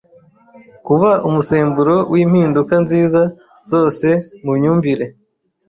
Kuba 0.85 1.09
umusemburo 1.27 1.95
w’impinduka 2.13 2.73
nziza 2.83 3.21
zose 3.71 4.07
mu 4.43 4.51
myumvire, 4.57 5.05